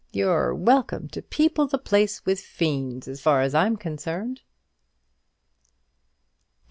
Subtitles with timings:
[0.11, 4.41] You're welcome to people the place with fiends, as far as I'm concerned."